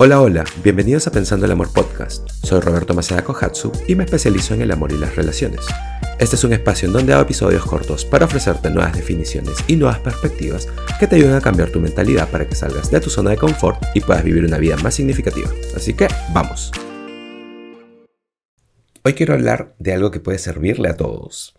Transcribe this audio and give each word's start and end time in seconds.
Hola, 0.00 0.20
hola, 0.20 0.44
bienvenidos 0.62 1.08
a 1.08 1.10
Pensando 1.10 1.44
el 1.44 1.50
Amor 1.50 1.72
Podcast. 1.72 2.30
Soy 2.30 2.60
Roberto 2.60 2.94
Maceda 2.94 3.24
Kohatsu 3.24 3.72
y 3.88 3.96
me 3.96 4.04
especializo 4.04 4.54
en 4.54 4.62
el 4.62 4.70
amor 4.70 4.92
y 4.92 4.96
las 4.96 5.16
relaciones. 5.16 5.66
Este 6.20 6.36
es 6.36 6.44
un 6.44 6.52
espacio 6.52 6.86
en 6.86 6.92
donde 6.92 7.12
hago 7.12 7.22
episodios 7.22 7.66
cortos 7.66 8.04
para 8.04 8.26
ofrecerte 8.26 8.70
nuevas 8.70 8.94
definiciones 8.94 9.56
y 9.66 9.74
nuevas 9.74 9.98
perspectivas 9.98 10.68
que 11.00 11.08
te 11.08 11.16
ayuden 11.16 11.34
a 11.34 11.40
cambiar 11.40 11.70
tu 11.70 11.80
mentalidad 11.80 12.30
para 12.30 12.48
que 12.48 12.54
salgas 12.54 12.92
de 12.92 13.00
tu 13.00 13.10
zona 13.10 13.30
de 13.30 13.38
confort 13.38 13.82
y 13.92 14.00
puedas 14.00 14.22
vivir 14.22 14.44
una 14.44 14.58
vida 14.58 14.76
más 14.76 14.94
significativa. 14.94 15.50
Así 15.74 15.94
que, 15.94 16.06
vamos. 16.32 16.70
Hoy 19.02 19.14
quiero 19.14 19.34
hablar 19.34 19.74
de 19.80 19.94
algo 19.94 20.12
que 20.12 20.20
puede 20.20 20.38
servirle 20.38 20.90
a 20.90 20.96
todos. 20.96 21.56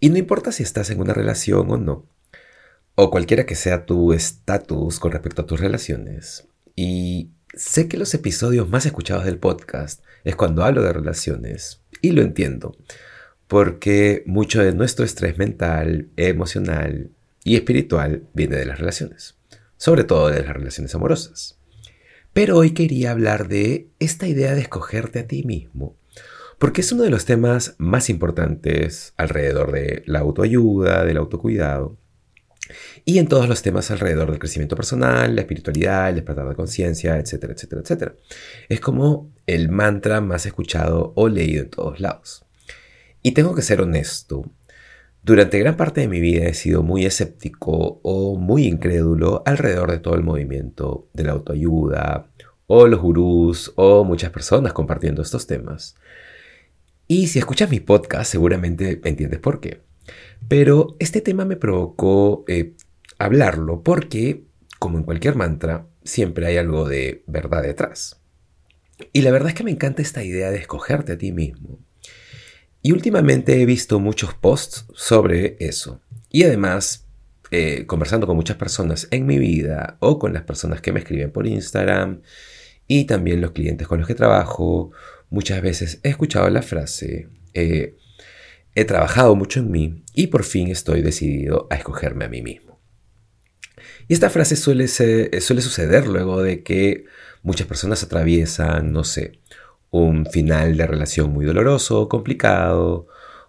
Y 0.00 0.08
no 0.08 0.16
importa 0.16 0.50
si 0.50 0.62
estás 0.62 0.88
en 0.88 0.98
una 0.98 1.12
relación 1.12 1.70
o 1.70 1.76
no, 1.76 2.06
o 2.94 3.10
cualquiera 3.10 3.44
que 3.44 3.54
sea 3.54 3.84
tu 3.84 4.14
estatus 4.14 4.98
con 4.98 5.12
respecto 5.12 5.42
a 5.42 5.46
tus 5.46 5.60
relaciones. 5.60 6.48
Y 6.74 7.32
Sé 7.54 7.86
que 7.86 7.98
los 7.98 8.14
episodios 8.14 8.70
más 8.70 8.86
escuchados 8.86 9.26
del 9.26 9.36
podcast 9.36 10.02
es 10.24 10.36
cuando 10.36 10.64
hablo 10.64 10.82
de 10.82 10.94
relaciones, 10.94 11.82
y 12.00 12.12
lo 12.12 12.22
entiendo, 12.22 12.74
porque 13.46 14.22
mucho 14.24 14.62
de 14.62 14.72
nuestro 14.72 15.04
estrés 15.04 15.36
mental, 15.36 16.08
emocional 16.16 17.10
y 17.44 17.56
espiritual 17.56 18.22
viene 18.32 18.56
de 18.56 18.64
las 18.64 18.78
relaciones, 18.78 19.34
sobre 19.76 20.04
todo 20.04 20.28
de 20.28 20.42
las 20.42 20.54
relaciones 20.54 20.94
amorosas. 20.94 21.58
Pero 22.32 22.56
hoy 22.56 22.70
quería 22.70 23.10
hablar 23.10 23.48
de 23.48 23.88
esta 23.98 24.26
idea 24.26 24.54
de 24.54 24.62
escogerte 24.62 25.18
a 25.18 25.26
ti 25.26 25.42
mismo, 25.42 25.94
porque 26.58 26.80
es 26.80 26.90
uno 26.90 27.02
de 27.02 27.10
los 27.10 27.26
temas 27.26 27.74
más 27.76 28.08
importantes 28.08 29.12
alrededor 29.18 29.72
de 29.72 30.04
la 30.06 30.20
autoayuda, 30.20 31.04
del 31.04 31.18
autocuidado, 31.18 31.98
y 33.04 33.18
en 33.18 33.28
todos 33.28 33.48
los 33.48 33.62
temas 33.62 33.90
alrededor 33.90 34.30
del 34.30 34.38
crecimiento 34.38 34.76
personal, 34.76 35.34
la 35.34 35.42
espiritualidad, 35.42 36.08
el 36.08 36.16
despertar 36.16 36.48
de 36.48 36.54
conciencia, 36.54 37.18
etcétera, 37.18 37.52
etcétera, 37.52 37.82
etcétera. 37.82 38.14
Es 38.68 38.80
como 38.80 39.30
el 39.46 39.68
mantra 39.68 40.20
más 40.20 40.46
escuchado 40.46 41.12
o 41.16 41.28
leído 41.28 41.64
en 41.64 41.70
todos 41.70 42.00
lados. 42.00 42.44
Y 43.22 43.32
tengo 43.32 43.54
que 43.54 43.62
ser 43.62 43.80
honesto, 43.80 44.44
durante 45.24 45.60
gran 45.60 45.76
parte 45.76 46.00
de 46.00 46.08
mi 46.08 46.18
vida 46.18 46.46
he 46.46 46.54
sido 46.54 46.82
muy 46.82 47.06
escéptico 47.06 48.00
o 48.02 48.36
muy 48.36 48.66
incrédulo 48.66 49.44
alrededor 49.46 49.92
de 49.92 50.00
todo 50.00 50.16
el 50.16 50.24
movimiento 50.24 51.08
de 51.12 51.22
la 51.22 51.32
autoayuda 51.32 52.26
o 52.66 52.88
los 52.88 53.00
gurús 53.00 53.72
o 53.76 54.02
muchas 54.02 54.30
personas 54.30 54.72
compartiendo 54.72 55.22
estos 55.22 55.46
temas. 55.46 55.94
Y 57.06 57.28
si 57.28 57.38
escuchas 57.38 57.70
mi 57.70 57.78
podcast 57.78 58.32
seguramente 58.32 59.00
entiendes 59.04 59.38
por 59.38 59.60
qué. 59.60 59.82
Pero 60.48 60.96
este 60.98 61.20
tema 61.20 61.44
me 61.44 61.56
provocó 61.56 62.44
eh, 62.48 62.74
hablarlo 63.18 63.82
porque, 63.82 64.44
como 64.78 64.98
en 64.98 65.04
cualquier 65.04 65.36
mantra, 65.36 65.86
siempre 66.04 66.46
hay 66.46 66.56
algo 66.56 66.88
de 66.88 67.22
verdad 67.26 67.62
detrás. 67.62 68.20
Y 69.12 69.22
la 69.22 69.30
verdad 69.30 69.50
es 69.50 69.54
que 69.54 69.64
me 69.64 69.70
encanta 69.70 70.02
esta 70.02 70.22
idea 70.22 70.50
de 70.50 70.58
escogerte 70.58 71.12
a 71.12 71.18
ti 71.18 71.32
mismo. 71.32 71.78
Y 72.82 72.92
últimamente 72.92 73.60
he 73.60 73.66
visto 73.66 74.00
muchos 74.00 74.34
posts 74.34 74.86
sobre 74.94 75.56
eso. 75.60 76.00
Y 76.30 76.42
además, 76.42 77.06
eh, 77.50 77.86
conversando 77.86 78.26
con 78.26 78.36
muchas 78.36 78.56
personas 78.56 79.08
en 79.10 79.26
mi 79.26 79.38
vida 79.38 79.96
o 80.00 80.18
con 80.18 80.32
las 80.32 80.42
personas 80.42 80.80
que 80.80 80.92
me 80.92 81.00
escriben 81.00 81.30
por 81.30 81.46
Instagram 81.46 82.22
y 82.88 83.04
también 83.04 83.40
los 83.40 83.52
clientes 83.52 83.86
con 83.86 83.98
los 83.98 84.08
que 84.08 84.14
trabajo, 84.14 84.90
muchas 85.30 85.62
veces 85.62 86.00
he 86.02 86.08
escuchado 86.08 86.48
la 86.50 86.62
frase, 86.62 87.28
eh, 87.54 87.96
He 88.74 88.84
trabajado 88.84 89.34
mucho 89.36 89.60
en 89.60 89.70
mí 89.70 90.04
y 90.14 90.28
por 90.28 90.44
fin 90.44 90.68
estoy 90.68 91.02
decidido 91.02 91.66
a 91.70 91.76
escogerme 91.76 92.24
a 92.24 92.28
mí 92.28 92.42
mismo. 92.42 92.80
Y 94.08 94.14
esta 94.14 94.30
frase 94.30 94.56
suele, 94.56 94.88
suceder 94.88 96.06
luego 96.06 96.42
de 96.42 96.62
que 96.62 97.04
muchas 97.42 97.66
personas 97.66 98.02
atraviesan, 98.02 98.92
no 98.92 99.04
sé, 99.04 99.40
un 99.90 100.26
final 100.26 100.76
de 100.76 100.86
relación 100.86 101.32
muy 101.32 101.44
doloroso, 101.44 102.08
complicado, 102.08 103.06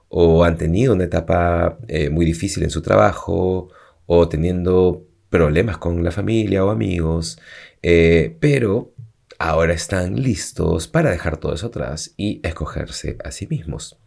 o 0.09 0.43
han 0.43 0.57
tenido 0.57 0.93
una 0.93 1.05
etapa 1.05 1.77
eh, 1.87 2.09
muy 2.09 2.25
difícil 2.25 2.63
en 2.63 2.69
su 2.69 2.81
trabajo, 2.81 3.69
o 4.05 4.27
teniendo 4.27 5.05
problemas 5.29 5.77
con 5.77 6.03
la 6.03 6.11
familia 6.11 6.63
o 6.63 6.69
amigos, 6.69 7.39
eh, 7.81 8.37
pero 8.39 8.93
ahora 9.39 9.73
están 9.73 10.21
listos 10.21 10.87
para 10.87 11.11
dejar 11.11 11.37
todo 11.37 11.53
eso 11.53 11.67
atrás 11.67 12.13
y 12.17 12.39
escogerse 12.43 13.17
a 13.23 13.31
sí 13.31 13.47
mismos. 13.47 13.97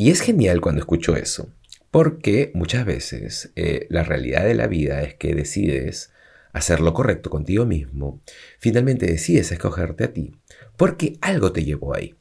Y 0.00 0.10
es 0.10 0.22
genial 0.22 0.62
cuando 0.62 0.80
escucho 0.80 1.14
eso, 1.14 1.50
porque 1.90 2.52
muchas 2.54 2.86
veces 2.86 3.52
eh, 3.54 3.86
la 3.90 4.02
realidad 4.02 4.44
de 4.44 4.54
la 4.54 4.66
vida 4.66 5.02
es 5.02 5.14
que 5.14 5.34
decides 5.34 6.10
hacer 6.54 6.80
lo 6.80 6.94
correcto 6.94 7.28
contigo 7.28 7.66
mismo, 7.66 8.22
finalmente 8.58 9.04
decides 9.04 9.52
escogerte 9.52 10.04
a 10.04 10.12
ti, 10.14 10.34
porque 10.78 11.18
algo 11.20 11.52
te 11.52 11.64
llevó 11.64 11.94
ahí, 11.94 12.14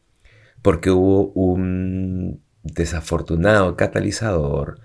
porque 0.62 0.92
hubo 0.92 1.32
un 1.32 2.44
desafortunado 2.64 3.78
catalizador 3.78 4.82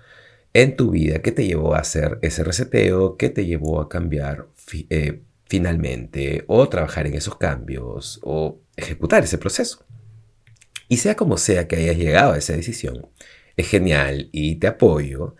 en 0.53 0.77
tu 0.77 0.91
vida 0.91 1.21
que 1.21 1.33
te 1.33 1.45
llevó 1.45 1.75
a 1.75 1.79
hacer 1.79 2.17
ese 2.21 2.45
reseteo, 2.45 3.17
que 3.17 3.29
te 3.29 3.45
llevó 3.45 3.81
a 3.81 3.89
cambiar 3.89 4.47
eh, 4.89 5.21
finalmente, 5.49 6.45
o 6.47 6.69
trabajar 6.69 7.07
en 7.07 7.15
esos 7.15 7.35
cambios, 7.35 8.21
o 8.23 8.61
ejecutar 8.77 9.25
ese 9.25 9.37
proceso. 9.37 9.84
Y 10.87 10.97
sea 10.97 11.15
como 11.15 11.37
sea 11.37 11.67
que 11.67 11.77
hayas 11.77 11.97
llegado 11.97 12.33
a 12.33 12.37
esa 12.37 12.53
decisión, 12.53 13.07
es 13.57 13.67
genial 13.67 14.29
y 14.31 14.55
te 14.55 14.67
apoyo, 14.67 15.35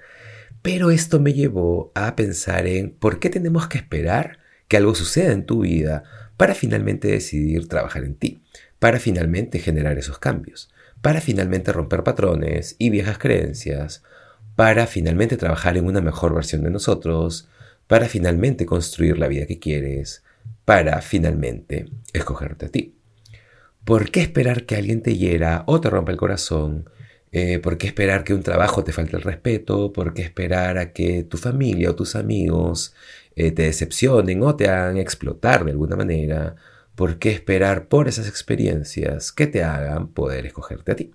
pero 0.62 0.90
esto 0.90 1.20
me 1.20 1.34
llevó 1.34 1.92
a 1.94 2.16
pensar 2.16 2.66
en 2.66 2.92
por 2.92 3.20
qué 3.20 3.30
tenemos 3.30 3.68
que 3.68 3.78
esperar 3.78 4.40
que 4.68 4.78
algo 4.78 4.96
suceda 4.96 5.32
en 5.32 5.46
tu 5.46 5.62
vida 5.62 6.04
para 6.38 6.56
finalmente 6.56 7.08
decidir 7.08 7.68
trabajar 7.68 8.04
en 8.04 8.16
ti, 8.16 8.42
para 8.80 9.00
finalmente 9.00 9.60
generar 9.60 9.98
esos 9.98 10.18
cambios, 10.18 10.74
para 11.02 11.22
finalmente 11.22 11.72
romper 11.72 12.04
patrones 12.04 12.76
y 12.80 12.90
viejas 12.90 13.18
creencias, 13.20 14.02
para 14.56 14.88
finalmente 14.88 15.38
trabajar 15.38 15.78
en 15.78 15.86
una 15.86 16.02
mejor 16.02 16.34
versión 16.34 16.64
de 16.64 16.72
nosotros, 16.72 17.48
para 17.88 18.08
finalmente 18.08 18.66
construir 18.66 19.20
la 19.20 19.28
vida 19.28 19.46
que 19.46 19.60
quieres, 19.60 20.24
para 20.66 21.02
finalmente 21.02 21.86
escogerte 22.14 22.66
a 22.66 22.70
ti. 22.70 22.96
¿Por 23.86 24.10
qué 24.10 24.22
esperar 24.22 24.66
que 24.66 24.76
alguien 24.76 25.04
te 25.04 25.16
hiera 25.16 25.64
o 25.68 25.80
te 25.80 25.92
rompa 25.92 26.12
el 26.12 26.18
corazón? 26.18 26.90
Eh, 27.32 27.60
¿Por 27.60 27.78
qué 27.78 27.86
esperar 27.86 28.24
que 28.24 28.34
un 28.34 28.42
trabajo 28.42 28.84
te 28.84 28.92
falte 28.92 29.16
el 29.16 29.22
respeto? 29.22 29.94
¿Por 29.94 30.16
qué 30.16 30.24
esperar 30.24 30.80
a 30.80 30.92
que 30.92 31.24
tu 31.24 31.38
familia 31.38 31.92
o 31.92 31.96
tus 31.96 32.16
amigos 32.16 32.96
eh, 33.36 33.52
te 33.52 33.62
decepcionen 33.64 34.42
o 34.42 34.56
te 34.56 34.70
hagan 34.70 34.98
explotar 34.98 35.66
de 35.66 35.72
alguna 35.72 35.96
manera? 35.96 36.56
¿Por 36.96 37.20
qué 37.20 37.30
esperar 37.30 37.88
por 37.88 38.08
esas 38.08 38.28
experiencias 38.28 39.32
que 39.32 39.46
te 39.46 39.64
hagan 39.64 40.08
poder 40.08 40.48
escogerte 40.48 40.92
a 40.92 40.96
ti? 40.96 41.12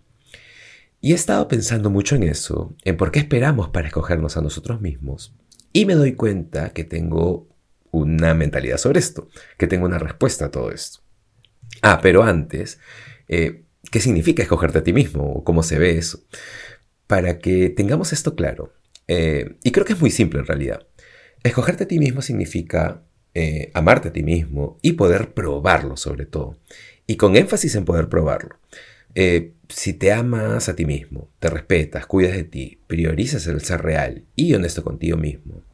Y 1.00 1.10
he 1.10 1.14
estado 1.16 1.48
pensando 1.48 1.90
mucho 1.90 2.14
en 2.14 2.22
eso, 2.22 2.76
en 2.84 2.96
por 2.96 3.10
qué 3.10 3.18
esperamos 3.18 3.70
para 3.70 3.88
escogernos 3.88 4.36
a 4.36 4.42
nosotros 4.42 4.80
mismos. 4.80 5.34
Y 5.72 5.86
me 5.86 5.94
doy 5.94 6.12
cuenta 6.12 6.70
que 6.70 6.84
tengo 6.84 7.48
una 7.90 8.32
mentalidad 8.34 8.76
sobre 8.76 9.00
esto, 9.00 9.28
que 9.58 9.66
tengo 9.66 9.86
una 9.86 9.98
respuesta 9.98 10.44
a 10.44 10.50
todo 10.52 10.70
esto. 10.70 11.00
Ah, 11.82 12.00
pero 12.02 12.22
antes, 12.22 12.78
eh, 13.28 13.62
¿qué 13.90 14.00
significa 14.00 14.42
escogerte 14.42 14.78
a 14.78 14.84
ti 14.84 14.92
mismo? 14.92 15.44
¿Cómo 15.44 15.62
se 15.62 15.78
ve 15.78 15.96
eso? 15.98 16.22
Para 17.06 17.38
que 17.38 17.70
tengamos 17.70 18.12
esto 18.12 18.34
claro. 18.34 18.72
Eh, 19.08 19.56
y 19.64 19.72
creo 19.72 19.86
que 19.86 19.94
es 19.94 20.00
muy 20.00 20.10
simple 20.10 20.40
en 20.40 20.46
realidad. 20.46 20.86
Escogerte 21.42 21.84
a 21.84 21.88
ti 21.88 21.98
mismo 21.98 22.22
significa 22.22 23.02
eh, 23.34 23.70
amarte 23.74 24.08
a 24.08 24.12
ti 24.12 24.22
mismo 24.22 24.78
y 24.82 24.92
poder 24.92 25.32
probarlo 25.32 25.96
sobre 25.96 26.26
todo. 26.26 26.58
Y 27.06 27.16
con 27.16 27.36
énfasis 27.36 27.74
en 27.74 27.84
poder 27.84 28.08
probarlo. 28.08 28.58
si 29.68 29.92
te 29.94 30.12
amas 30.12 30.68
a 30.68 30.76
ti 30.76 30.84
mismo, 30.84 31.30
te 31.40 31.50
respetas, 31.50 32.06
cuidas 32.06 32.36
de 32.36 32.44
ti, 32.44 32.80
priorizas 32.86 33.46
el 33.46 33.60
ser 33.62 33.82
real 33.82 34.24
y 34.36 34.54
honesto 34.54 34.84
contigo 34.84 35.16
mismo, 35.16 35.64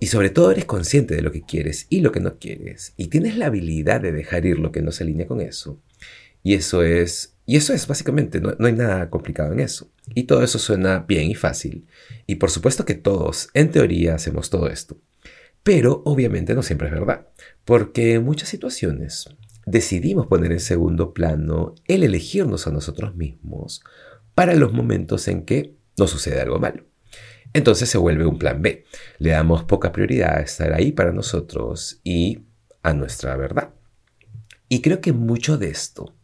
y 0.00 0.06
sobre 0.06 0.30
todo 0.30 0.50
eres 0.50 0.64
consciente 0.64 1.14
de 1.14 1.20
lo 1.20 1.30
que 1.30 1.42
quieres 1.42 1.86
y 1.90 2.00
lo 2.00 2.10
que 2.10 2.20
no 2.20 2.38
quieres. 2.38 2.94
Y 2.96 3.08
tienes 3.08 3.36
la 3.36 3.46
habilidad 3.46 4.00
de 4.00 4.12
dejar 4.12 4.46
ir 4.46 4.58
lo 4.58 4.72
que 4.72 4.80
no 4.80 4.92
se 4.92 5.04
alinea 5.04 5.26
con 5.26 5.42
eso. 5.42 5.78
Y 6.42 6.54
eso 6.54 6.82
es, 6.82 7.36
y 7.44 7.56
eso 7.56 7.74
es 7.74 7.86
básicamente, 7.86 8.40
no, 8.40 8.54
hay 8.58 8.72
nada 8.72 9.10
complicado 9.10 9.52
en 9.52 9.60
eso. 9.60 9.92
Y 10.14 10.24
todo 10.24 10.42
eso 10.42 10.58
suena 10.58 11.00
bien 11.00 11.30
y 11.30 11.34
fácil. 11.34 11.86
Y 12.26 12.36
por 12.36 12.50
supuesto 12.50 12.86
que 12.86 12.94
todos, 12.94 13.50
en 13.52 13.70
teoría, 13.70 14.14
hacemos 14.14 14.48
todo 14.48 14.68
esto. 14.70 14.96
Pero 15.62 16.00
obviamente 16.06 16.54
no 16.54 16.62
siempre 16.62 16.88
es 16.88 16.94
verdad. 16.94 17.28
Porque 17.66 18.14
en 18.14 18.24
muchas 18.24 18.48
situaciones 18.48 19.28
decidimos 19.66 20.28
poner 20.28 20.50
en 20.52 20.60
segundo 20.60 21.12
plano 21.12 21.74
el 21.86 22.04
elegirnos 22.04 22.66
a 22.66 22.70
nosotros 22.70 23.14
mismos 23.16 23.82
para 24.34 24.54
los 24.54 24.72
momentos 24.72 25.28
en 25.28 25.44
que 25.44 25.74
nos 25.98 26.08
sucede 26.08 26.40
algo 26.40 26.58
malo 26.58 26.89
entonces 27.52 27.88
se 27.88 27.98
vuelve 27.98 28.26
un 28.26 28.38
plan 28.38 28.62
B. 28.62 28.84
Le 29.18 29.30
damos 29.30 29.64
poca 29.64 29.92
prioridad 29.92 30.36
a 30.36 30.42
estar 30.42 30.72
ahí 30.72 30.92
para 30.92 31.12
nosotros 31.12 32.00
y 32.04 32.44
a 32.82 32.92
nuestra 32.94 33.36
verdad. 33.36 33.70
Y 34.68 34.82
creo 34.82 35.00
que 35.00 35.12
mucho 35.12 35.58
de 35.58 35.68
esto 35.68 36.14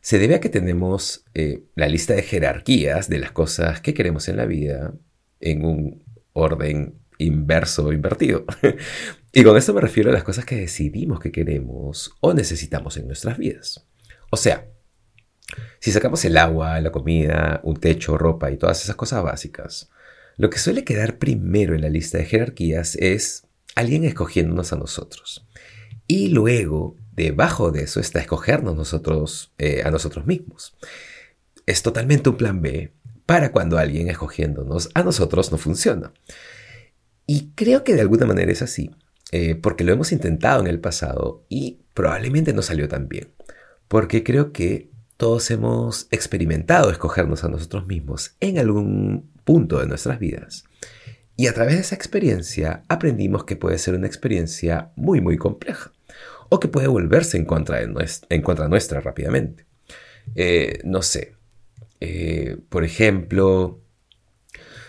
se 0.00 0.18
debe 0.18 0.34
a 0.34 0.40
que 0.40 0.48
tenemos 0.48 1.24
eh, 1.32 1.64
la 1.76 1.88
lista 1.88 2.12
de 2.14 2.22
jerarquías 2.22 3.08
de 3.08 3.18
las 3.18 3.32
cosas 3.32 3.80
que 3.80 3.94
queremos 3.94 4.28
en 4.28 4.36
la 4.36 4.44
vida 4.44 4.92
en 5.40 5.64
un 5.64 6.04
orden 6.32 6.98
inverso 7.18 7.92
invertido. 7.92 8.44
y 9.32 9.44
con 9.44 9.56
esto 9.56 9.72
me 9.72 9.80
refiero 9.80 10.10
a 10.10 10.12
las 10.12 10.24
cosas 10.24 10.44
que 10.44 10.56
decidimos 10.56 11.20
que 11.20 11.32
queremos 11.32 12.12
o 12.20 12.34
necesitamos 12.34 12.96
en 12.96 13.06
nuestras 13.06 13.38
vidas. 13.38 13.86
O 14.30 14.36
sea, 14.36 14.68
si 15.78 15.92
sacamos 15.92 16.24
el 16.24 16.36
agua, 16.36 16.80
la 16.80 16.90
comida, 16.90 17.60
un 17.62 17.76
techo, 17.76 18.18
ropa 18.18 18.50
y 18.50 18.56
todas 18.56 18.82
esas 18.82 18.96
cosas 18.96 19.22
básicas, 19.22 19.90
lo 20.36 20.50
que 20.50 20.58
suele 20.58 20.84
quedar 20.84 21.18
primero 21.18 21.74
en 21.74 21.82
la 21.82 21.88
lista 21.88 22.18
de 22.18 22.24
jerarquías 22.24 22.96
es 22.96 23.46
alguien 23.74 24.04
escogiéndonos 24.04 24.72
a 24.72 24.76
nosotros. 24.76 25.46
Y 26.06 26.28
luego, 26.28 26.96
debajo 27.12 27.70
de 27.70 27.84
eso 27.84 28.00
está 28.00 28.20
escogernos 28.20 28.76
nosotros 28.76 29.52
eh, 29.58 29.82
a 29.84 29.90
nosotros 29.90 30.26
mismos. 30.26 30.76
Es 31.66 31.82
totalmente 31.82 32.28
un 32.28 32.36
plan 32.36 32.60
B 32.60 32.92
para 33.26 33.52
cuando 33.52 33.78
alguien 33.78 34.08
escogiéndonos 34.08 34.90
a 34.94 35.02
nosotros 35.02 35.50
no 35.50 35.58
funciona. 35.58 36.12
Y 37.26 37.52
creo 37.54 37.84
que 37.84 37.94
de 37.94 38.02
alguna 38.02 38.26
manera 38.26 38.52
es 38.52 38.60
así, 38.60 38.90
eh, 39.32 39.54
porque 39.54 39.84
lo 39.84 39.92
hemos 39.92 40.12
intentado 40.12 40.60
en 40.60 40.66
el 40.66 40.80
pasado 40.80 41.46
y 41.48 41.80
probablemente 41.94 42.52
no 42.52 42.60
salió 42.60 42.86
tan 42.86 43.08
bien, 43.08 43.32
porque 43.88 44.22
creo 44.22 44.52
que 44.52 44.90
todos 45.16 45.50
hemos 45.50 46.08
experimentado 46.10 46.90
escogernos 46.90 47.44
a 47.44 47.48
nosotros 47.48 47.86
mismos 47.86 48.36
en 48.40 48.58
algún 48.58 49.30
punto 49.44 49.78
de 49.78 49.86
nuestras 49.86 50.18
vidas. 50.18 50.64
Y 51.36 51.48
a 51.48 51.54
través 51.54 51.74
de 51.74 51.80
esa 51.80 51.94
experiencia 51.94 52.82
aprendimos 52.88 53.44
que 53.44 53.56
puede 53.56 53.78
ser 53.78 53.94
una 53.94 54.06
experiencia 54.06 54.92
muy 54.96 55.20
muy 55.20 55.36
compleja 55.36 55.92
o 56.48 56.60
que 56.60 56.68
puede 56.68 56.86
volverse 56.86 57.36
en 57.36 57.44
contra, 57.44 57.78
de 57.78 58.10
en 58.28 58.42
contra 58.42 58.68
nuestra 58.68 59.00
rápidamente. 59.00 59.66
Eh, 60.34 60.80
no 60.84 61.02
sé, 61.02 61.34
eh, 62.00 62.58
por 62.68 62.84
ejemplo, 62.84 63.80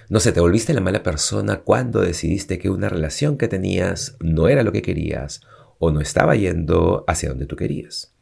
no 0.09 0.19
sé, 0.19 0.31
te 0.31 0.39
volviste 0.39 0.73
la 0.73 0.81
mala 0.81 1.03
persona 1.03 1.61
cuando 1.61 2.01
decidiste 2.01 2.59
que 2.59 2.69
una 2.69 2.89
relación 2.89 3.37
que 3.37 3.47
tenías 3.47 4.17
no 4.19 4.47
era 4.47 4.63
lo 4.63 4.71
que 4.71 4.81
querías 4.81 5.41
o 5.79 5.91
no 5.91 6.01
estaba 6.01 6.35
yendo 6.35 7.03
hacia 7.07 7.29
donde 7.29 7.45
tú 7.45 7.55
querías. 7.55 8.14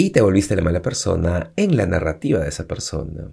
Y 0.00 0.10
te 0.10 0.20
volviste 0.20 0.54
la 0.54 0.62
mala 0.62 0.80
persona 0.80 1.52
en 1.56 1.76
la 1.76 1.84
narrativa 1.84 2.38
de 2.38 2.50
esa 2.50 2.68
persona. 2.68 3.32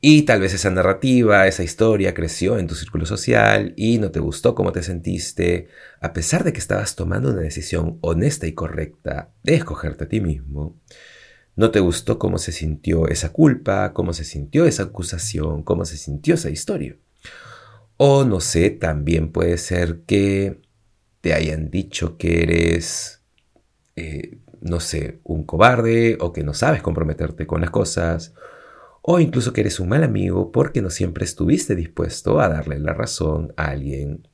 Y 0.00 0.22
tal 0.22 0.40
vez 0.40 0.54
esa 0.54 0.70
narrativa, 0.70 1.48
esa 1.48 1.64
historia 1.64 2.14
creció 2.14 2.56
en 2.56 2.68
tu 2.68 2.76
círculo 2.76 3.04
social 3.04 3.74
y 3.76 3.98
no 3.98 4.12
te 4.12 4.20
gustó 4.20 4.54
cómo 4.54 4.70
te 4.70 4.84
sentiste, 4.84 5.66
a 6.00 6.12
pesar 6.12 6.44
de 6.44 6.52
que 6.52 6.60
estabas 6.60 6.94
tomando 6.94 7.32
una 7.32 7.40
decisión 7.40 7.98
honesta 8.00 8.46
y 8.46 8.52
correcta 8.52 9.32
de 9.42 9.56
escogerte 9.56 10.04
a 10.04 10.08
ti 10.08 10.20
mismo. 10.20 10.76
No 11.56 11.72
te 11.72 11.80
gustó 11.80 12.16
cómo 12.16 12.38
se 12.38 12.52
sintió 12.52 13.08
esa 13.08 13.30
culpa, 13.30 13.92
cómo 13.92 14.12
se 14.12 14.22
sintió 14.22 14.66
esa 14.66 14.84
acusación, 14.84 15.64
cómo 15.64 15.84
se 15.84 15.96
sintió 15.96 16.34
esa 16.34 16.50
historia. 16.50 16.96
O 17.96 18.22
no 18.22 18.38
sé, 18.38 18.70
también 18.70 19.32
puede 19.32 19.58
ser 19.58 20.02
que 20.06 20.60
te 21.20 21.34
hayan 21.34 21.72
dicho 21.72 22.18
que 22.18 22.44
eres, 22.44 23.22
eh, 23.96 24.38
no 24.60 24.80
sé, 24.80 25.20
un 25.24 25.44
cobarde 25.44 26.18
o 26.20 26.32
que 26.32 26.44
no 26.44 26.54
sabes 26.54 26.82
comprometerte 26.82 27.46
con 27.46 27.60
las 27.60 27.70
cosas. 27.70 28.34
O 29.02 29.18
incluso 29.18 29.52
que 29.52 29.62
eres 29.62 29.80
un 29.80 29.88
mal 29.88 30.04
amigo 30.04 30.52
porque 30.52 30.82
no 30.82 30.90
siempre 30.90 31.24
estuviste 31.24 31.74
dispuesto 31.74 32.40
a 32.40 32.48
darle 32.48 32.78
la 32.78 32.92
razón 32.92 33.52
a 33.56 33.66
alguien 33.68 34.28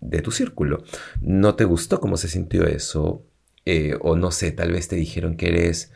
de 0.00 0.22
tu 0.22 0.32
círculo. 0.32 0.82
No 1.20 1.54
te 1.54 1.64
gustó 1.64 2.00
cómo 2.00 2.16
se 2.16 2.28
sintió 2.28 2.66
eso. 2.66 3.24
Eh, 3.64 3.96
o 4.00 4.16
no 4.16 4.30
sé, 4.32 4.52
tal 4.52 4.72
vez 4.72 4.88
te 4.88 4.96
dijeron 4.96 5.36
que 5.36 5.48
eres 5.48 5.92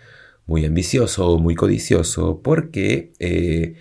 muy 0.47 0.65
ambicioso 0.65 1.29
o 1.29 1.39
muy 1.39 1.55
codicioso 1.55 2.43
porque 2.43 3.13
eh, 3.19 3.77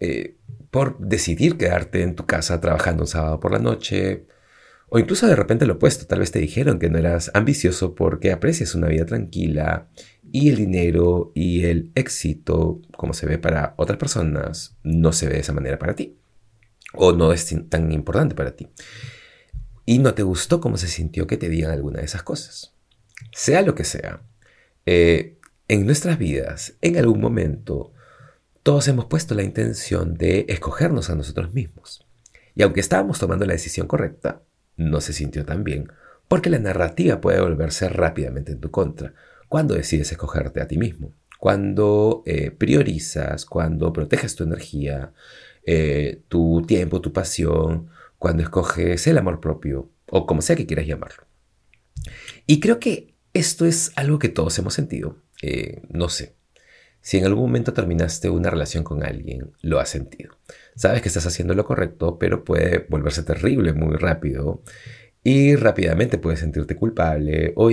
eh, 0.00 0.36
por 0.70 0.98
decidir 0.98 1.56
quedarte 1.56 2.02
en 2.02 2.14
tu 2.14 2.26
casa 2.26 2.60
trabajando 2.60 3.02
un 3.02 3.08
sábado 3.08 3.40
por 3.40 3.52
la 3.52 3.58
noche, 3.58 4.26
o 4.90 4.98
incluso 4.98 5.26
de 5.26 5.36
repente 5.36 5.66
lo 5.66 5.74
opuesto, 5.74 6.06
tal 6.06 6.20
vez 6.20 6.30
te 6.30 6.38
dijeron 6.38 6.78
que 6.78 6.88
no 6.88 6.98
eras 6.98 7.30
ambicioso 7.34 7.94
porque 7.94 8.32
aprecias 8.32 8.74
una 8.74 8.88
vida 8.88 9.04
tranquila 9.04 9.88
y 10.32 10.48
el 10.48 10.56
dinero 10.56 11.32
y 11.34 11.64
el 11.64 11.90
éxito, 11.94 12.80
como 12.96 13.14
se 13.14 13.26
ve 13.26 13.38
para 13.38 13.74
otras 13.76 13.98
personas, 13.98 14.76
no 14.82 15.12
se 15.12 15.26
ve 15.26 15.34
de 15.34 15.40
esa 15.40 15.52
manera 15.52 15.78
para 15.78 15.94
ti, 15.94 16.18
o 16.94 17.12
no 17.12 17.32
es 17.32 17.54
tan 17.68 17.92
importante 17.92 18.34
para 18.34 18.56
ti. 18.56 18.68
Y 19.84 19.98
no 19.98 20.14
te 20.14 20.22
gustó 20.22 20.60
cómo 20.60 20.76
se 20.76 20.88
sintió 20.88 21.26
que 21.26 21.38
te 21.38 21.48
digan 21.48 21.70
alguna 21.70 22.00
de 22.00 22.06
esas 22.06 22.22
cosas. 22.22 22.74
Sea 23.32 23.62
lo 23.62 23.74
que 23.74 23.84
sea, 23.84 24.22
eh, 24.84 25.38
en 25.66 25.86
nuestras 25.86 26.18
vidas, 26.18 26.74
en 26.80 26.96
algún 26.96 27.20
momento, 27.20 27.92
todos 28.62 28.88
hemos 28.88 29.06
puesto 29.06 29.34
la 29.34 29.42
intención 29.42 30.14
de 30.14 30.46
escogernos 30.48 31.10
a 31.10 31.14
nosotros 31.14 31.52
mismos. 31.52 32.06
Y 32.54 32.62
aunque 32.62 32.80
estábamos 32.80 33.18
tomando 33.18 33.46
la 33.46 33.52
decisión 33.52 33.86
correcta, 33.86 34.42
no 34.78 35.02
se 35.02 35.12
sintió 35.12 35.44
tan 35.44 35.62
bien, 35.64 35.92
porque 36.26 36.48
la 36.48 36.58
narrativa 36.58 37.20
puede 37.20 37.40
volverse 37.40 37.88
rápidamente 37.88 38.52
en 38.52 38.60
tu 38.60 38.70
contra 38.70 39.12
cuando 39.48 39.74
decides 39.74 40.10
escogerte 40.12 40.60
a 40.60 40.68
ti 40.68 40.78
mismo, 40.78 41.12
cuando 41.38 42.22
eh, 42.26 42.50
priorizas, 42.50 43.44
cuando 43.44 43.92
proteges 43.92 44.34
tu 44.34 44.44
energía, 44.44 45.12
eh, 45.64 46.22
tu 46.28 46.62
tiempo, 46.66 47.00
tu 47.00 47.12
pasión, 47.12 47.88
cuando 48.18 48.42
escoges 48.42 49.06
el 49.06 49.18
amor 49.18 49.40
propio, 49.40 49.90
o 50.10 50.26
como 50.26 50.42
sea 50.42 50.56
que 50.56 50.66
quieras 50.66 50.86
llamarlo. 50.86 51.24
Y 52.46 52.60
creo 52.60 52.80
que 52.80 53.14
esto 53.34 53.66
es 53.66 53.92
algo 53.96 54.18
que 54.18 54.28
todos 54.28 54.58
hemos 54.58 54.74
sentido. 54.74 55.16
Eh, 55.42 55.82
no 55.90 56.08
sé, 56.08 56.34
si 57.00 57.18
en 57.18 57.24
algún 57.24 57.44
momento 57.44 57.72
terminaste 57.72 58.30
una 58.30 58.50
relación 58.50 58.84
con 58.84 59.02
alguien, 59.02 59.52
lo 59.62 59.80
has 59.80 59.88
sentido. 59.88 60.36
Sabes 60.74 61.02
que 61.02 61.08
estás 61.08 61.26
haciendo 61.26 61.54
lo 61.54 61.64
correcto, 61.64 62.18
pero 62.18 62.44
puede 62.44 62.86
volverse 62.88 63.22
terrible 63.22 63.72
muy 63.72 63.96
rápido 63.96 64.62
y 65.24 65.56
rápidamente 65.56 66.18
puedes 66.18 66.40
sentirte 66.40 66.76
culpable 66.76 67.52
o, 67.56 67.70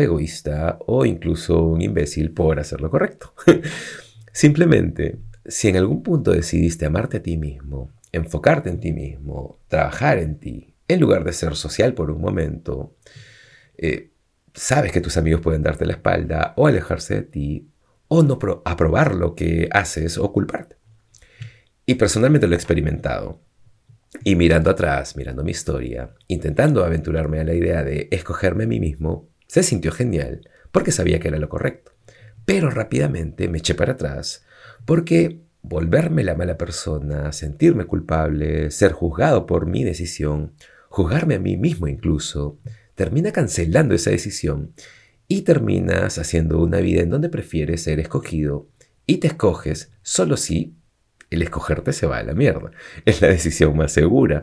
egoísta 0.00 0.78
o 0.86 1.04
incluso 1.04 1.62
un 1.62 1.82
imbécil 1.82 2.32
por 2.32 2.58
hacer 2.58 2.80
lo 2.80 2.90
correcto. 2.90 3.34
Simplemente, 4.32 5.18
si 5.44 5.68
en 5.68 5.76
algún 5.76 6.02
punto 6.02 6.32
decidiste 6.32 6.86
amarte 6.86 7.18
a 7.18 7.22
ti 7.22 7.36
mismo, 7.36 7.90
enfocarte 8.12 8.70
en 8.70 8.80
ti 8.80 8.92
mismo, 8.92 9.58
trabajar 9.68 10.18
en 10.18 10.38
ti, 10.38 10.74
en 10.88 11.00
lugar 11.00 11.24
de 11.24 11.32
ser 11.32 11.54
social 11.54 11.94
por 11.94 12.10
un 12.10 12.20
momento, 12.20 12.96
eh, 13.76 14.10
sabes 14.54 14.92
que 14.92 15.00
tus 15.00 15.16
amigos 15.16 15.40
pueden 15.40 15.62
darte 15.62 15.86
la 15.86 15.92
espalda 15.92 16.54
o 16.56 16.66
alejarse 16.66 17.14
de 17.16 17.22
ti 17.22 17.68
o 18.08 18.22
no 18.22 18.38
aprobar 18.64 19.14
lo 19.14 19.34
que 19.34 19.68
haces 19.70 20.18
o 20.18 20.32
culparte. 20.32 20.76
Y 21.86 21.94
personalmente 21.94 22.46
lo 22.46 22.54
he 22.54 22.56
experimentado. 22.56 23.40
Y 24.24 24.36
mirando 24.36 24.70
atrás, 24.70 25.16
mirando 25.16 25.44
mi 25.44 25.50
historia, 25.50 26.14
intentando 26.26 26.84
aventurarme 26.84 27.40
a 27.40 27.44
la 27.44 27.54
idea 27.54 27.84
de 27.84 28.08
escogerme 28.10 28.64
a 28.64 28.66
mí 28.66 28.80
mismo, 28.80 29.28
se 29.46 29.62
sintió 29.62 29.92
genial 29.92 30.48
porque 30.72 30.92
sabía 30.92 31.20
que 31.20 31.28
era 31.28 31.38
lo 31.38 31.48
correcto. 31.48 31.92
Pero 32.44 32.70
rápidamente 32.70 33.48
me 33.48 33.58
eché 33.58 33.74
para 33.74 33.92
atrás 33.92 34.44
porque 34.84 35.42
volverme 35.62 36.24
la 36.24 36.34
mala 36.34 36.56
persona, 36.56 37.32
sentirme 37.32 37.84
culpable, 37.84 38.70
ser 38.70 38.92
juzgado 38.92 39.44
por 39.44 39.66
mi 39.66 39.84
decisión, 39.84 40.54
juzgarme 40.88 41.34
a 41.34 41.40
mí 41.40 41.56
mismo 41.56 41.88
incluso, 41.88 42.58
termina 42.94 43.32
cancelando 43.32 43.94
esa 43.94 44.10
decisión 44.10 44.72
y 45.28 45.42
terminas 45.42 46.18
haciendo 46.18 46.58
una 46.60 46.78
vida 46.78 47.02
en 47.02 47.10
donde 47.10 47.28
prefieres 47.28 47.82
ser 47.82 48.00
escogido 48.00 48.68
y 49.06 49.18
te 49.18 49.28
escoges 49.28 49.92
solo 50.02 50.36
si 50.36 50.74
el 51.30 51.42
escogerte 51.42 51.92
se 51.92 52.06
va 52.06 52.18
a 52.18 52.22
la 52.22 52.34
mierda. 52.34 52.70
Es 53.04 53.20
la 53.20 53.28
decisión 53.28 53.76
más 53.76 53.92
segura. 53.92 54.42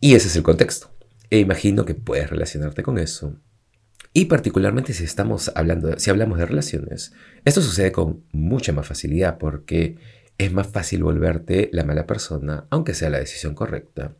Y 0.00 0.14
ese 0.14 0.28
es 0.28 0.36
el 0.36 0.42
contexto. 0.42 0.90
E 1.30 1.38
imagino 1.38 1.84
que 1.84 1.94
puedes 1.94 2.30
relacionarte 2.30 2.82
con 2.82 2.98
eso. 2.98 3.36
Y 4.12 4.26
particularmente 4.26 4.94
si 4.94 5.04
estamos 5.04 5.52
hablando, 5.54 5.98
si 5.98 6.10
hablamos 6.10 6.38
de 6.38 6.46
relaciones, 6.46 7.12
esto 7.44 7.60
sucede 7.60 7.92
con 7.92 8.24
mucha 8.32 8.72
más 8.72 8.86
facilidad 8.86 9.36
porque 9.38 9.96
es 10.38 10.52
más 10.52 10.68
fácil 10.68 11.02
volverte 11.02 11.68
la 11.72 11.84
mala 11.84 12.06
persona, 12.06 12.66
aunque 12.70 12.94
sea 12.94 13.10
la 13.10 13.18
decisión 13.18 13.54
correcta, 13.54 14.14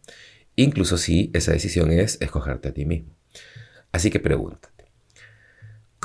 incluso 0.55 0.99
si 0.99 1.31
esa 1.33 1.53
decisión 1.53 1.91
es 1.93 2.19
escogerte 2.21 2.69
a 2.69 2.75
ti 2.75 2.85
mismo. 2.85 3.17
Así 3.93 4.11
que 4.11 4.21
pregúntate, 4.21 4.76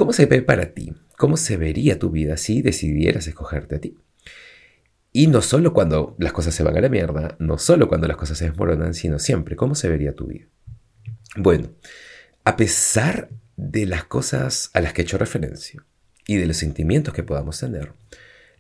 ¿cómo 0.02 0.14
se 0.14 0.26
ve 0.26 0.42
para 0.42 0.74
ti? 0.74 0.96
¿Cómo 1.16 1.38
se 1.38 1.58
vería 1.58 2.00
tu 2.00 2.10
vida 2.10 2.36
si 2.36 2.64
decidieras 2.64 3.28
escogerte 3.28 3.76
a 3.76 3.80
ti? 3.80 4.00
Y 5.12 5.28
no 5.28 5.44
solo 5.44 5.74
cuando 5.74 6.16
las 6.18 6.34
cosas 6.34 6.56
se 6.56 6.64
van 6.64 6.76
a 6.76 6.82
la 6.82 6.90
mierda, 6.90 7.36
no 7.38 7.60
solo 7.60 7.88
cuando 7.88 8.08
las 8.08 8.18
cosas 8.18 8.40
se 8.40 8.46
desmoronan, 8.46 8.96
sino 8.96 9.20
siempre, 9.20 9.56
¿cómo 9.56 9.76
se 9.76 9.90
vería 9.90 10.16
tu 10.16 10.26
vida? 10.26 10.48
Bueno, 11.38 11.70
a 12.46 12.58
pesar 12.58 13.30
de 13.58 13.86
las 13.86 14.06
cosas 14.06 14.72
a 14.74 14.82
las 14.82 14.94
que 14.94 15.04
he 15.04 15.06
hecho 15.06 15.20
referencia 15.20 15.86
y 16.26 16.38
de 16.38 16.48
los 16.48 16.58
sentimientos 16.58 17.14
que 17.14 17.22
podamos 17.22 17.60
tener, 17.60 17.94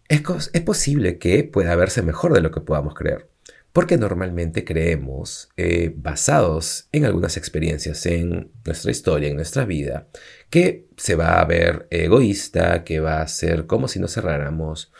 es, 0.09 0.21
es 0.53 0.61
posible 0.61 1.17
que 1.17 1.43
pueda 1.43 1.75
verse 1.75 2.03
mejor 2.03 2.33
de 2.33 2.41
lo 2.41 2.51
que 2.51 2.61
podamos 2.61 2.93
creer. 2.93 3.30
Porque 3.73 3.97
normalmente 3.97 4.65
creemos, 4.65 5.49
eh, 5.55 5.93
basados 5.95 6.89
en 6.91 7.05
algunas 7.05 7.37
experiencias 7.37 8.05
en 8.05 8.51
nuestra 8.65 8.91
historia, 8.91 9.29
en 9.29 9.37
nuestra 9.37 9.65
vida, 9.65 10.07
que 10.49 10.87
se 10.97 11.15
va 11.15 11.39
a 11.39 11.45
ver 11.45 11.87
egoísta, 11.89 12.83
que 12.83 12.99
va 12.99 13.21
a 13.21 13.27
ser 13.27 13.67
como 13.67 13.87
si 13.87 13.99
nos 13.99 14.13
cerráramos, 14.13 14.91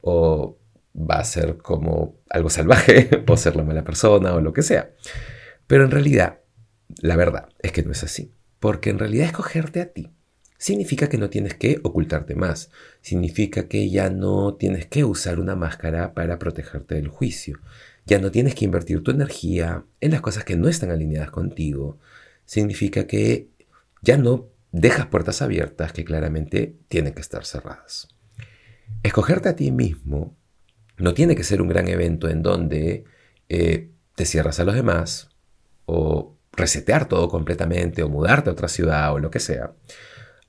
o 0.00 0.58
va 0.96 1.16
a 1.16 1.24
ser 1.24 1.58
como 1.58 2.16
algo 2.30 2.50
salvaje, 2.50 3.10
o 3.28 3.36
ser 3.36 3.56
la 3.56 3.64
mala 3.64 3.84
persona, 3.84 4.34
o 4.34 4.40
lo 4.40 4.52
que 4.52 4.62
sea. 4.62 4.90
Pero 5.66 5.84
en 5.84 5.90
realidad, 5.90 6.40
la 7.02 7.16
verdad 7.16 7.48
es 7.60 7.72
que 7.72 7.82
no 7.82 7.92
es 7.92 8.04
así. 8.04 8.32
Porque 8.60 8.88
en 8.88 8.98
realidad 8.98 9.26
escogerte 9.26 9.82
a 9.82 9.92
ti 9.92 10.10
significa 10.56 11.10
que 11.10 11.18
no 11.18 11.28
tienes 11.28 11.54
que 11.54 11.80
ocultarte 11.82 12.34
más. 12.34 12.70
Significa 13.02 13.68
que 13.68 13.90
ya 13.90 14.08
no 14.08 14.54
tienes 14.54 14.86
que 14.86 15.04
usar 15.04 15.38
una 15.38 15.56
máscara 15.56 16.14
para 16.14 16.38
protegerte 16.38 16.94
del 16.94 17.08
juicio. 17.08 17.58
Ya 18.06 18.18
no 18.18 18.30
tienes 18.30 18.54
que 18.54 18.64
invertir 18.64 19.02
tu 19.02 19.10
energía 19.10 19.84
en 20.00 20.10
las 20.10 20.20
cosas 20.20 20.44
que 20.44 20.56
no 20.56 20.68
están 20.68 20.90
alineadas 20.90 21.30
contigo. 21.30 21.98
Significa 22.44 23.06
que 23.06 23.48
ya 24.02 24.18
no 24.18 24.48
dejas 24.72 25.06
puertas 25.06 25.40
abiertas 25.40 25.92
que 25.92 26.04
claramente 26.04 26.76
tienen 26.88 27.14
que 27.14 27.20
estar 27.20 27.44
cerradas. 27.44 28.08
Escogerte 29.02 29.48
a 29.48 29.56
ti 29.56 29.70
mismo 29.70 30.36
no 30.98 31.14
tiene 31.14 31.36
que 31.36 31.44
ser 31.44 31.62
un 31.62 31.68
gran 31.68 31.88
evento 31.88 32.28
en 32.28 32.42
donde 32.42 33.04
eh, 33.48 33.90
te 34.14 34.26
cierras 34.26 34.60
a 34.60 34.64
los 34.64 34.74
demás 34.74 35.30
o 35.86 36.36
resetear 36.52 37.08
todo 37.08 37.28
completamente 37.28 38.02
o 38.02 38.08
mudarte 38.08 38.50
a 38.50 38.52
otra 38.52 38.68
ciudad 38.68 39.12
o 39.12 39.18
lo 39.18 39.30
que 39.30 39.40
sea. 39.40 39.72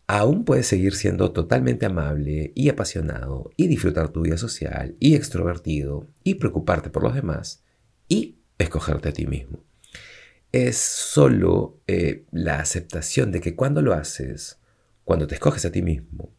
Aún 0.08 0.46
puedes 0.46 0.68
seguir 0.68 0.94
siendo 0.96 1.32
totalmente 1.32 1.86
amable 1.86 2.52
y 2.56 2.70
apasionado 2.70 3.52
y 3.58 3.68
disfrutar 3.68 4.10
tu 4.10 4.22
vida 4.22 4.38
social 4.38 4.96
y 5.00 5.16
extrovertido 5.16 6.08
y 6.24 6.36
preocuparte 6.36 6.90
por 6.90 7.04
los 7.04 7.16
demás 7.16 7.64
y 8.08 8.38
escogerte 8.58 9.10
a 9.10 9.14
ti 9.14 9.26
mismo 9.26 9.66
es 10.56 10.78
solo 10.78 11.82
eh, 11.86 12.24
la 12.32 12.60
aceptación 12.60 13.34
de 13.34 13.42
que 13.42 13.56
cuando 13.56 13.82
lo 13.82 13.94
haces, 13.94 14.58
cuando 15.04 15.28
te 15.28 15.36
escoges 15.36 15.66
a 15.66 15.72
ti 15.72 15.82
mismo, 15.82 16.34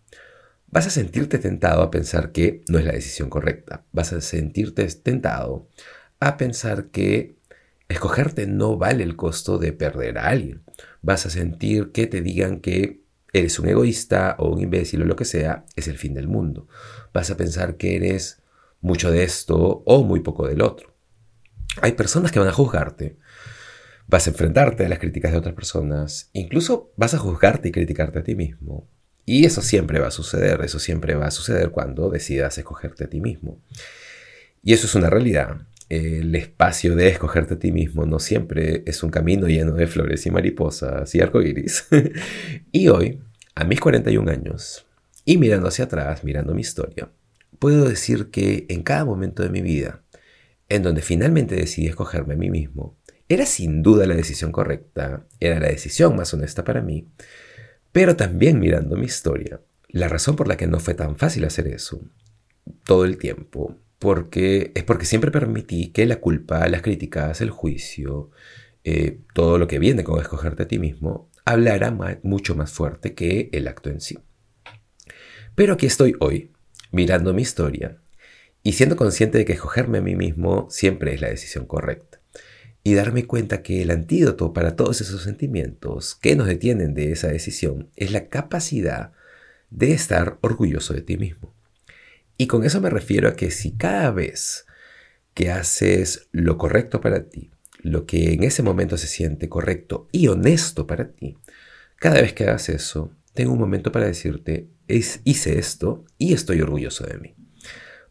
vas 0.68 0.86
a 0.86 0.90
sentirte 0.90 1.38
tentado 1.38 1.82
a 1.82 1.90
pensar 1.90 2.32
que 2.32 2.62
no 2.66 2.78
es 2.78 2.86
la 2.86 2.92
decisión 2.92 3.28
correcta. 3.28 3.84
Vas 3.92 4.14
a 4.14 4.22
sentirte 4.22 4.86
tentado 4.86 5.68
a 6.18 6.38
pensar 6.38 6.86
que 6.86 7.36
escogerte 7.90 8.46
no 8.46 8.78
vale 8.78 9.04
el 9.04 9.16
costo 9.16 9.58
de 9.58 9.74
perder 9.74 10.16
a 10.16 10.28
alguien. 10.28 10.62
Vas 11.02 11.26
a 11.26 11.30
sentir 11.30 11.92
que 11.92 12.06
te 12.06 12.22
digan 12.22 12.60
que 12.60 13.02
eres 13.32 13.58
un 13.58 13.68
egoísta 13.68 14.36
o 14.38 14.48
un 14.48 14.60
imbécil 14.60 15.02
o 15.02 15.04
lo 15.04 15.16
que 15.16 15.24
sea, 15.24 15.64
es 15.76 15.88
el 15.88 15.98
fin 15.98 16.14
del 16.14 16.28
mundo. 16.28 16.68
Vas 17.12 17.30
a 17.30 17.36
pensar 17.36 17.76
que 17.76 17.96
eres 17.96 18.42
mucho 18.80 19.10
de 19.10 19.24
esto 19.24 19.82
o 19.84 20.04
muy 20.04 20.20
poco 20.20 20.46
del 20.46 20.62
otro. 20.62 20.94
Hay 21.82 21.92
personas 21.92 22.32
que 22.32 22.38
van 22.38 22.48
a 22.48 22.52
juzgarte 22.52 23.18
Vas 24.08 24.28
a 24.28 24.30
enfrentarte 24.30 24.86
a 24.86 24.88
las 24.88 25.00
críticas 25.00 25.32
de 25.32 25.38
otras 25.38 25.54
personas, 25.54 26.30
incluso 26.32 26.92
vas 26.96 27.14
a 27.14 27.18
juzgarte 27.18 27.68
y 27.68 27.72
criticarte 27.72 28.20
a 28.20 28.22
ti 28.22 28.36
mismo. 28.36 28.88
Y 29.24 29.46
eso 29.46 29.62
siempre 29.62 29.98
va 29.98 30.08
a 30.08 30.12
suceder, 30.12 30.60
eso 30.62 30.78
siempre 30.78 31.16
va 31.16 31.26
a 31.26 31.32
suceder 31.32 31.70
cuando 31.70 32.08
decidas 32.08 32.56
escogerte 32.56 33.04
a 33.04 33.08
ti 33.08 33.20
mismo. 33.20 33.60
Y 34.62 34.74
eso 34.74 34.86
es 34.86 34.94
una 34.94 35.10
realidad. 35.10 35.66
El 35.88 36.34
espacio 36.34 36.96
de 36.96 37.08
escogerte 37.08 37.54
a 37.54 37.58
ti 37.58 37.70
mismo 37.70 38.06
no 38.06 38.18
siempre 38.18 38.82
es 38.86 39.02
un 39.04 39.10
camino 39.10 39.46
lleno 39.46 39.72
de 39.74 39.86
flores 39.86 40.26
y 40.26 40.30
mariposas 40.32 41.14
y 41.14 41.20
arcoíris. 41.20 41.86
y 42.72 42.88
hoy, 42.88 43.20
a 43.54 43.64
mis 43.64 43.80
41 43.80 44.30
años, 44.30 44.86
y 45.24 45.38
mirando 45.38 45.68
hacia 45.68 45.84
atrás, 45.84 46.24
mirando 46.24 46.54
mi 46.54 46.62
historia, 46.62 47.10
puedo 47.58 47.88
decir 47.88 48.30
que 48.30 48.66
en 48.68 48.82
cada 48.82 49.04
momento 49.04 49.44
de 49.44 49.50
mi 49.50 49.62
vida, 49.62 50.02
en 50.68 50.82
donde 50.82 51.02
finalmente 51.02 51.54
decidí 51.54 51.86
escogerme 51.86 52.34
a 52.34 52.38
mí 52.38 52.50
mismo, 52.50 52.96
era 53.28 53.46
sin 53.46 53.82
duda 53.82 54.06
la 54.06 54.14
decisión 54.16 54.50
correcta, 54.50 55.26
era 55.38 55.60
la 55.60 55.68
decisión 55.68 56.16
más 56.16 56.34
honesta 56.34 56.64
para 56.64 56.82
mí, 56.82 57.08
pero 57.92 58.16
también 58.16 58.58
mirando 58.58 58.96
mi 58.96 59.06
historia, 59.06 59.60
la 59.88 60.08
razón 60.08 60.34
por 60.34 60.48
la 60.48 60.56
que 60.56 60.66
no 60.66 60.80
fue 60.80 60.94
tan 60.94 61.16
fácil 61.16 61.44
hacer 61.44 61.68
eso 61.68 62.00
todo 62.84 63.04
el 63.04 63.18
tiempo, 63.18 63.76
porque 63.98 64.72
es 64.74 64.84
porque 64.84 65.06
siempre 65.06 65.30
permití 65.30 65.88
que 65.88 66.06
la 66.06 66.16
culpa, 66.16 66.66
las 66.68 66.82
críticas, 66.82 67.40
el 67.40 67.50
juicio, 67.50 68.30
eh, 68.84 69.20
todo 69.34 69.58
lo 69.58 69.66
que 69.66 69.78
viene 69.78 70.04
con 70.04 70.20
escogerte 70.20 70.64
a 70.64 70.68
ti 70.68 70.78
mismo, 70.78 71.30
hablara 71.44 71.96
mucho 72.22 72.54
más 72.54 72.72
fuerte 72.72 73.14
que 73.14 73.48
el 73.52 73.68
acto 73.68 73.90
en 73.90 74.00
sí. 74.00 74.18
Pero 75.54 75.74
aquí 75.74 75.86
estoy 75.86 76.14
hoy, 76.20 76.52
mirando 76.92 77.32
mi 77.32 77.42
historia 77.42 77.98
y 78.62 78.72
siendo 78.72 78.96
consciente 78.96 79.38
de 79.38 79.44
que 79.44 79.54
escogerme 79.54 79.98
a 79.98 80.02
mí 80.02 80.16
mismo 80.16 80.66
siempre 80.70 81.14
es 81.14 81.20
la 81.20 81.28
decisión 81.28 81.66
correcta 81.66 82.20
y 82.86 82.94
darme 82.94 83.26
cuenta 83.26 83.62
que 83.62 83.82
el 83.82 83.90
antídoto 83.90 84.52
para 84.52 84.76
todos 84.76 85.00
esos 85.00 85.22
sentimientos 85.24 86.14
que 86.14 86.36
nos 86.36 86.46
detienen 86.46 86.94
de 86.94 87.10
esa 87.10 87.26
decisión 87.26 87.90
es 87.96 88.12
la 88.12 88.28
capacidad 88.28 89.10
de 89.70 89.92
estar 89.92 90.38
orgulloso 90.40 90.94
de 90.94 91.02
ti 91.02 91.16
mismo. 91.16 91.55
Y 92.38 92.46
con 92.46 92.64
eso 92.64 92.80
me 92.80 92.90
refiero 92.90 93.28
a 93.28 93.34
que 93.34 93.50
si 93.50 93.76
cada 93.76 94.10
vez 94.10 94.66
que 95.34 95.50
haces 95.50 96.28
lo 96.32 96.58
correcto 96.58 97.00
para 97.00 97.28
ti, 97.28 97.50
lo 97.80 98.06
que 98.06 98.32
en 98.32 98.42
ese 98.42 98.62
momento 98.62 98.96
se 98.96 99.06
siente 99.06 99.48
correcto 99.48 100.08
y 100.12 100.28
honesto 100.28 100.86
para 100.86 101.12
ti, 101.12 101.36
cada 101.96 102.20
vez 102.20 102.32
que 102.32 102.44
hagas 102.44 102.68
eso, 102.68 103.12
tengo 103.32 103.52
un 103.52 103.58
momento 103.58 103.92
para 103.92 104.06
decirte, 104.06 104.68
hice 104.88 105.58
esto 105.58 106.04
y 106.18 106.32
estoy 106.32 106.60
orgulloso 106.60 107.06
de 107.06 107.18
mí. 107.18 107.34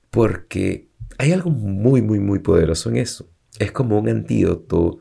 Porque 0.10 0.90
hay 1.18 1.32
algo 1.32 1.50
muy, 1.50 2.02
muy, 2.02 2.20
muy 2.20 2.40
poderoso 2.40 2.90
en 2.90 2.98
eso. 2.98 3.30
Es 3.60 3.72
como 3.72 4.00
un 4.00 4.10
antídoto 4.10 5.00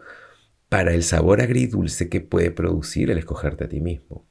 para 0.68 0.92
el 0.92 1.02
sabor 1.02 1.40
agridulce 1.40 2.08
que 2.08 2.20
puede 2.20 2.50
producir 2.50 3.10
el 3.10 3.18
escogerte 3.18 3.64
a 3.64 3.68
ti 3.68 3.80
mismo. 3.80 4.26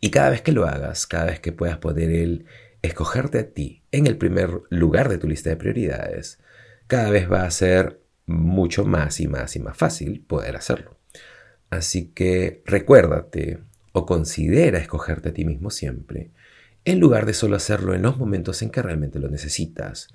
Y 0.00 0.10
cada 0.10 0.30
vez 0.30 0.42
que 0.42 0.52
lo 0.52 0.66
hagas, 0.66 1.06
cada 1.06 1.26
vez 1.26 1.40
que 1.40 1.52
puedas 1.52 1.78
poner 1.78 2.10
el 2.10 2.44
escogerte 2.82 3.38
a 3.38 3.50
ti 3.50 3.82
en 3.92 4.06
el 4.06 4.16
primer 4.16 4.62
lugar 4.70 5.08
de 5.08 5.18
tu 5.18 5.28
lista 5.28 5.50
de 5.50 5.56
prioridades, 5.56 6.38
cada 6.86 7.10
vez 7.10 7.30
va 7.30 7.42
a 7.42 7.50
ser 7.50 8.00
mucho 8.26 8.84
más 8.84 9.20
y 9.20 9.28
más 9.28 9.56
y 9.56 9.60
más 9.60 9.76
fácil 9.76 10.20
poder 10.20 10.56
hacerlo. 10.56 10.98
Así 11.70 12.08
que 12.08 12.62
recuérdate 12.64 13.60
o 13.92 14.06
considera 14.06 14.78
escogerte 14.78 15.30
a 15.30 15.32
ti 15.32 15.44
mismo 15.44 15.70
siempre, 15.70 16.30
en 16.84 17.00
lugar 17.00 17.26
de 17.26 17.34
solo 17.34 17.56
hacerlo 17.56 17.94
en 17.94 18.02
los 18.02 18.18
momentos 18.18 18.62
en 18.62 18.70
que 18.70 18.82
realmente 18.82 19.18
lo 19.18 19.28
necesitas. 19.28 20.08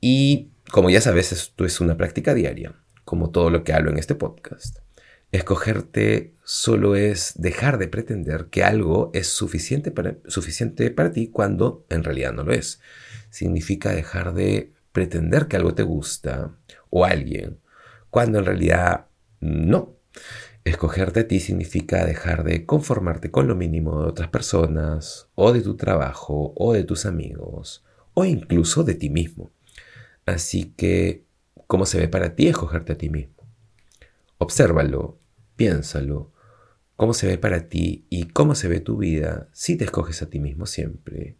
Y 0.00 0.50
como 0.70 0.90
ya 0.90 1.00
sabes, 1.00 1.32
esto 1.32 1.64
es 1.64 1.80
una 1.80 1.96
práctica 1.96 2.34
diaria, 2.34 2.74
como 3.04 3.30
todo 3.30 3.50
lo 3.50 3.64
que 3.64 3.72
hablo 3.72 3.90
en 3.90 3.98
este 3.98 4.14
podcast. 4.14 4.81
Escogerte 5.32 6.34
solo 6.44 6.94
es 6.94 7.32
dejar 7.36 7.78
de 7.78 7.88
pretender 7.88 8.48
que 8.50 8.64
algo 8.64 9.10
es 9.14 9.28
suficiente 9.28 9.90
para, 9.90 10.18
suficiente 10.26 10.90
para 10.90 11.10
ti 11.10 11.28
cuando 11.28 11.86
en 11.88 12.04
realidad 12.04 12.34
no 12.34 12.44
lo 12.44 12.52
es. 12.52 12.80
Significa 13.30 13.92
dejar 13.92 14.34
de 14.34 14.72
pretender 14.92 15.48
que 15.48 15.56
algo 15.56 15.74
te 15.74 15.84
gusta 15.84 16.54
o 16.90 17.06
alguien 17.06 17.60
cuando 18.10 18.40
en 18.40 18.44
realidad 18.44 19.06
no. 19.40 19.96
Escogerte 20.64 21.20
a 21.20 21.28
ti 21.28 21.40
significa 21.40 22.04
dejar 22.04 22.44
de 22.44 22.66
conformarte 22.66 23.30
con 23.30 23.48
lo 23.48 23.56
mínimo 23.56 24.02
de 24.02 24.08
otras 24.10 24.28
personas 24.28 25.28
o 25.34 25.54
de 25.54 25.62
tu 25.62 25.76
trabajo 25.76 26.52
o 26.56 26.74
de 26.74 26.84
tus 26.84 27.06
amigos 27.06 27.86
o 28.12 28.26
incluso 28.26 28.84
de 28.84 28.96
ti 28.96 29.08
mismo. 29.08 29.50
Así 30.26 30.74
que, 30.76 31.24
¿cómo 31.66 31.86
se 31.86 31.98
ve 31.98 32.08
para 32.08 32.36
ti 32.36 32.48
escogerte 32.48 32.92
a 32.92 32.98
ti 32.98 33.08
mismo? 33.08 33.42
Obsérvalo, 34.36 35.21
piénsalo, 35.62 36.32
cómo 36.96 37.14
se 37.14 37.28
ve 37.28 37.38
para 37.38 37.68
ti 37.68 38.04
y 38.10 38.24
cómo 38.24 38.56
se 38.56 38.66
ve 38.66 38.80
tu 38.80 38.96
vida 38.96 39.48
si 39.52 39.76
te 39.76 39.84
escoges 39.84 40.20
a 40.20 40.28
ti 40.28 40.40
mismo 40.40 40.66
siempre. 40.66 41.36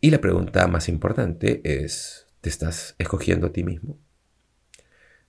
Y 0.00 0.10
la 0.12 0.20
pregunta 0.20 0.68
más 0.68 0.88
importante 0.88 1.60
es, 1.64 2.28
¿te 2.40 2.48
estás 2.48 2.94
escogiendo 2.98 3.48
a 3.48 3.52
ti 3.52 3.64
mismo? 3.64 3.98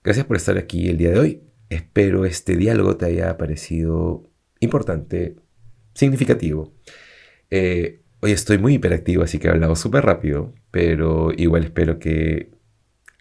Gracias 0.04 0.26
por 0.26 0.36
estar 0.36 0.58
aquí 0.58 0.88
el 0.88 0.96
día 0.96 1.10
de 1.10 1.18
hoy. 1.18 1.42
Espero 1.70 2.24
este 2.24 2.56
diálogo 2.56 2.96
te 2.96 3.06
haya 3.06 3.36
parecido 3.36 4.30
importante, 4.60 5.34
significativo. 5.92 6.72
Eh, 7.50 8.00
hoy 8.20 8.30
estoy 8.30 8.58
muy 8.58 8.74
hiperactivo, 8.74 9.24
así 9.24 9.40
que 9.40 9.48
he 9.48 9.50
hablado 9.50 9.74
súper 9.74 10.04
rápido, 10.04 10.54
pero 10.70 11.32
igual 11.36 11.64
espero 11.64 11.98
que 11.98 12.52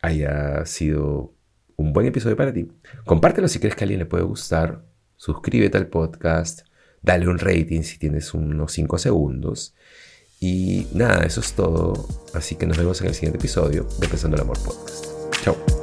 haya 0.03 0.63
sido 0.67 1.32
un 1.77 1.93
buen 1.93 2.07
episodio 2.07 2.35
para 2.35 2.53
ti. 2.53 2.67
Compártelo 3.05 3.47
si 3.47 3.59
crees 3.59 3.75
que 3.75 3.83
a 3.83 3.85
alguien 3.85 3.99
le 3.99 4.05
puede 4.05 4.23
gustar. 4.23 4.83
Suscríbete 5.15 5.77
al 5.77 5.87
podcast. 5.87 6.61
Dale 7.01 7.27
un 7.27 7.39
rating 7.39 7.81
si 7.81 7.97
tienes 7.97 8.33
unos 8.33 8.71
5 8.71 8.97
segundos. 8.97 9.75
Y 10.39 10.87
nada, 10.93 11.23
eso 11.23 11.39
es 11.39 11.53
todo. 11.53 12.07
Así 12.33 12.55
que 12.55 12.65
nos 12.65 12.77
vemos 12.77 12.99
en 13.01 13.07
el 13.07 13.13
siguiente 13.13 13.37
episodio 13.37 13.87
de 13.99 14.07
Pensando 14.07 14.35
el 14.35 14.41
Amor 14.41 14.57
Podcast. 14.63 15.05
Chao. 15.43 15.82